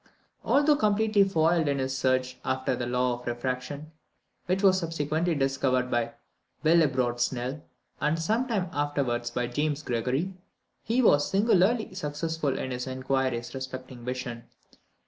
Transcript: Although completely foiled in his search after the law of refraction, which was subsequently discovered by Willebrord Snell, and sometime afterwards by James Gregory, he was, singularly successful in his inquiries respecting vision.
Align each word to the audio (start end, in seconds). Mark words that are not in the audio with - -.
Although 0.43 0.77
completely 0.77 1.23
foiled 1.25 1.67
in 1.67 1.77
his 1.77 1.95
search 1.95 2.39
after 2.43 2.75
the 2.75 2.87
law 2.87 3.19
of 3.19 3.27
refraction, 3.27 3.91
which 4.47 4.63
was 4.63 4.79
subsequently 4.79 5.35
discovered 5.35 5.91
by 5.91 6.13
Willebrord 6.63 7.19
Snell, 7.19 7.61
and 7.99 8.17
sometime 8.19 8.71
afterwards 8.73 9.29
by 9.29 9.45
James 9.45 9.83
Gregory, 9.83 10.33
he 10.81 11.03
was, 11.03 11.29
singularly 11.29 11.93
successful 11.93 12.57
in 12.57 12.71
his 12.71 12.87
inquiries 12.87 13.53
respecting 13.53 14.03
vision. 14.03 14.45